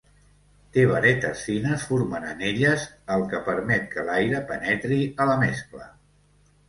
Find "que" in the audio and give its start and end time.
3.35-3.43, 3.95-4.07